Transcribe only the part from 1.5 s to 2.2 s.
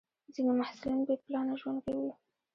ژوند کوي.